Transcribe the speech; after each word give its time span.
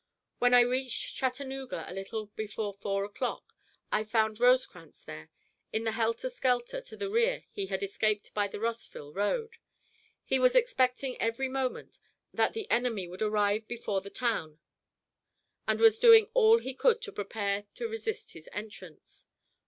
When 0.39 0.55
I 0.55 0.61
reached 0.61 1.15
Chattanooga, 1.15 1.85
a 1.87 1.93
little 1.93 2.25
before 2.35 2.73
four 2.73 3.05
o'clock, 3.05 3.53
I 3.91 4.03
found 4.03 4.39
Rosecrans 4.39 5.03
there. 5.03 5.29
In 5.71 5.83
the 5.83 5.91
helter 5.91 6.27
skelter 6.27 6.81
to 6.81 6.97
the 6.97 7.07
rear 7.07 7.43
he 7.51 7.67
had 7.67 7.83
escaped 7.83 8.33
by 8.33 8.47
the 8.47 8.59
Rossville 8.59 9.13
road. 9.13 9.57
He 10.25 10.39
was 10.39 10.55
expecting 10.55 11.21
every 11.21 11.47
moment 11.49 11.99
that 12.33 12.53
the 12.53 12.67
enemy 12.71 13.07
would 13.07 13.21
arrive 13.21 13.67
before 13.67 14.01
the 14.01 14.09
town, 14.09 14.57
and 15.67 15.79
was 15.79 15.99
doing 15.99 16.31
all 16.33 16.57
he 16.57 16.73
could 16.73 16.99
to 17.03 17.11
prepare 17.11 17.67
to 17.75 17.87
resist 17.87 18.33
his 18.33 18.49
entrance. 18.53 19.27